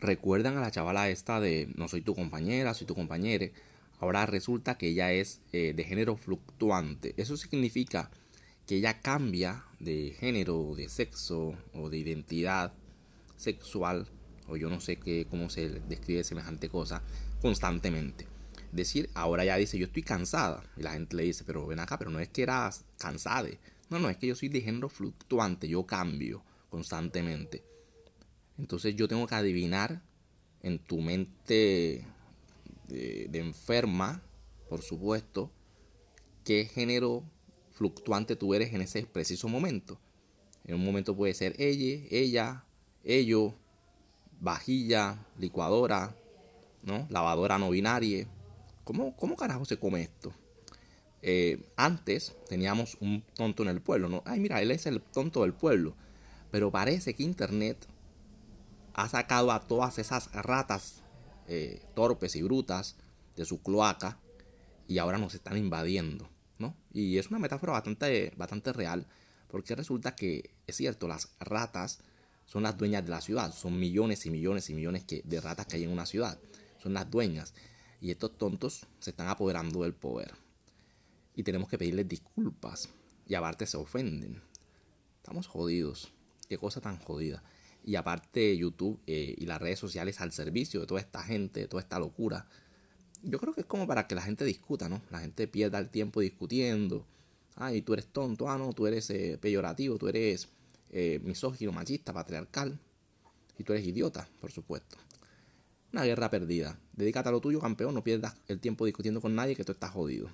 recuerdan 0.00 0.56
a 0.56 0.60
la 0.60 0.70
chavala 0.70 1.08
esta 1.08 1.40
de 1.40 1.68
no 1.76 1.88
soy 1.88 2.02
tu 2.02 2.14
compañera, 2.14 2.74
soy 2.74 2.86
tu 2.86 2.94
compañere. 2.94 3.52
Ahora 4.00 4.26
resulta 4.26 4.78
que 4.78 4.88
ella 4.88 5.12
es 5.12 5.40
eh, 5.52 5.72
de 5.74 5.84
género 5.84 6.16
fluctuante. 6.16 7.14
Eso 7.16 7.36
significa 7.36 8.10
que 8.66 8.76
ella 8.76 9.00
cambia 9.00 9.64
de 9.80 10.14
género, 10.18 10.74
de 10.76 10.88
sexo 10.88 11.54
o 11.74 11.90
de 11.90 11.98
identidad 11.98 12.72
sexual, 13.36 14.06
o 14.46 14.56
yo 14.56 14.68
no 14.68 14.80
sé 14.80 14.96
qué, 14.96 15.26
cómo 15.28 15.50
se 15.50 15.68
describe 15.68 16.22
semejante 16.22 16.68
cosa, 16.68 17.02
constantemente. 17.40 18.26
Decir, 18.70 19.08
ahora 19.14 19.44
ya 19.44 19.56
dice, 19.56 19.78
yo 19.78 19.86
estoy 19.86 20.02
cansada. 20.02 20.62
Y 20.76 20.82
la 20.82 20.92
gente 20.92 21.16
le 21.16 21.24
dice, 21.24 21.44
pero 21.44 21.66
ven 21.66 21.80
acá, 21.80 21.98
pero 21.98 22.10
no 22.10 22.20
es 22.20 22.28
que 22.28 22.42
eras 22.42 22.84
cansada. 22.98 23.48
No, 23.90 23.98
no, 23.98 24.10
es 24.10 24.18
que 24.18 24.26
yo 24.26 24.34
soy 24.34 24.48
de 24.48 24.60
género 24.60 24.88
fluctuante, 24.88 25.66
yo 25.66 25.86
cambio 25.86 26.42
constantemente. 26.68 27.64
Entonces 28.58 28.96
yo 28.96 29.08
tengo 29.08 29.26
que 29.26 29.34
adivinar 29.34 30.02
en 30.62 30.78
tu 30.78 31.00
mente 31.00 32.04
de, 32.88 33.38
enferma, 33.38 34.22
por 34.68 34.82
supuesto, 34.82 35.50
qué 36.44 36.64
género 36.64 37.22
fluctuante 37.70 38.34
tú 38.36 38.54
eres 38.54 38.72
en 38.74 38.82
ese 38.82 39.04
preciso 39.06 39.48
momento. 39.48 39.98
En 40.64 40.74
un 40.74 40.84
momento 40.84 41.16
puede 41.16 41.34
ser 41.34 41.54
ella, 41.58 42.04
ella, 42.10 42.64
ello, 43.04 43.54
vajilla, 44.40 45.24
licuadora, 45.38 46.14
¿no? 46.82 47.06
lavadora 47.10 47.58
no 47.58 47.70
binaria. 47.70 48.26
¿Cómo, 48.84 49.14
cómo 49.16 49.36
carajo 49.36 49.64
se 49.64 49.78
come 49.78 50.02
esto? 50.02 50.32
Eh, 51.22 51.62
antes 51.76 52.34
teníamos 52.48 52.96
un 53.00 53.22
tonto 53.34 53.62
en 53.62 53.68
el 53.68 53.80
pueblo, 53.80 54.08
¿no? 54.08 54.22
Ay, 54.24 54.40
mira, 54.40 54.62
él 54.62 54.70
es 54.70 54.86
el 54.86 55.00
tonto 55.00 55.42
del 55.42 55.52
pueblo. 55.52 55.94
Pero 56.50 56.70
parece 56.70 57.14
que 57.14 57.22
Internet 57.22 57.86
ha 58.98 59.08
sacado 59.08 59.52
a 59.52 59.60
todas 59.60 60.00
esas 60.00 60.32
ratas 60.32 61.04
eh, 61.46 61.80
torpes 61.94 62.34
y 62.34 62.42
brutas 62.42 62.96
de 63.36 63.44
su 63.44 63.62
cloaca 63.62 64.18
y 64.88 64.98
ahora 64.98 65.18
nos 65.18 65.36
están 65.36 65.56
invadiendo, 65.56 66.28
¿no? 66.58 66.74
Y 66.92 67.18
es 67.18 67.28
una 67.28 67.38
metáfora 67.38 67.74
bastante, 67.74 68.32
bastante 68.36 68.72
real, 68.72 69.06
porque 69.46 69.76
resulta 69.76 70.16
que 70.16 70.50
es 70.66 70.74
cierto, 70.74 71.06
las 71.06 71.28
ratas 71.38 72.00
son 72.44 72.64
las 72.64 72.76
dueñas 72.76 73.04
de 73.04 73.10
la 73.10 73.20
ciudad, 73.20 73.54
son 73.54 73.78
millones 73.78 74.26
y 74.26 74.30
millones 74.30 74.68
y 74.68 74.74
millones 74.74 75.04
de 75.06 75.40
ratas 75.40 75.66
que 75.66 75.76
hay 75.76 75.84
en 75.84 75.92
una 75.92 76.04
ciudad, 76.04 76.36
son 76.82 76.92
las 76.92 77.08
dueñas, 77.08 77.54
y 78.00 78.10
estos 78.10 78.36
tontos 78.36 78.84
se 78.98 79.10
están 79.10 79.28
apoderando 79.28 79.84
del 79.84 79.94
poder. 79.94 80.32
Y 81.36 81.44
tenemos 81.44 81.68
que 81.68 81.78
pedirles 81.78 82.08
disculpas, 82.08 82.88
y 83.28 83.36
aparte 83.36 83.64
se 83.64 83.76
ofenden. 83.76 84.42
Estamos 85.18 85.46
jodidos, 85.46 86.12
qué 86.48 86.58
cosa 86.58 86.80
tan 86.80 86.98
jodida. 86.98 87.44
Y 87.88 87.96
aparte 87.96 88.54
YouTube 88.54 89.00
eh, 89.06 89.34
y 89.38 89.46
las 89.46 89.62
redes 89.62 89.78
sociales 89.78 90.20
al 90.20 90.30
servicio 90.30 90.78
de 90.78 90.86
toda 90.86 91.00
esta 91.00 91.22
gente, 91.22 91.60
de 91.60 91.68
toda 91.68 91.80
esta 91.80 91.98
locura. 91.98 92.46
Yo 93.22 93.38
creo 93.38 93.54
que 93.54 93.62
es 93.62 93.66
como 93.66 93.86
para 93.86 94.06
que 94.06 94.14
la 94.14 94.20
gente 94.20 94.44
discuta, 94.44 94.90
¿no? 94.90 95.00
La 95.10 95.20
gente 95.20 95.48
pierda 95.48 95.78
el 95.78 95.88
tiempo 95.88 96.20
discutiendo. 96.20 97.06
Ay, 97.54 97.80
tú 97.80 97.94
eres 97.94 98.08
tonto, 98.08 98.50
ah, 98.50 98.58
no, 98.58 98.74
tú 98.74 98.86
eres 98.86 99.08
eh, 99.08 99.38
peyorativo, 99.40 99.96
tú 99.96 100.06
eres 100.06 100.50
eh, 100.90 101.18
misógino, 101.24 101.72
machista, 101.72 102.12
patriarcal. 102.12 102.78
Y 103.56 103.64
tú 103.64 103.72
eres 103.72 103.86
idiota, 103.86 104.28
por 104.38 104.52
supuesto. 104.52 104.98
Una 105.90 106.04
guerra 106.04 106.28
perdida. 106.28 106.78
Dedícate 106.92 107.30
a 107.30 107.32
lo 107.32 107.40
tuyo, 107.40 107.58
campeón. 107.58 107.94
No 107.94 108.04
pierdas 108.04 108.36
el 108.48 108.60
tiempo 108.60 108.84
discutiendo 108.84 109.22
con 109.22 109.34
nadie 109.34 109.56
que 109.56 109.64
tú 109.64 109.72
estás 109.72 109.92
jodido. 109.92 110.28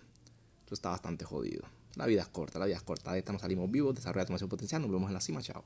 Tú 0.64 0.74
estás 0.74 0.90
bastante 0.90 1.24
jodido. 1.24 1.62
La 1.94 2.06
vida 2.06 2.22
es 2.22 2.28
corta, 2.28 2.58
la 2.58 2.66
vida 2.66 2.78
es 2.78 2.82
corta. 2.82 3.12
De 3.12 3.20
esta 3.20 3.32
no 3.32 3.38
salimos 3.38 3.70
vivos. 3.70 3.94
Desarrolla 3.94 4.26
tu 4.26 4.32
máximo 4.32 4.48
potencial. 4.48 4.82
Nos 4.82 4.90
vemos 4.90 5.08
en 5.08 5.14
la 5.14 5.20
cima. 5.20 5.40
Chao. 5.40 5.62